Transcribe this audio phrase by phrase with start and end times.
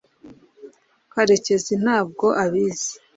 [1.13, 2.93] karekezi ntabwo abizi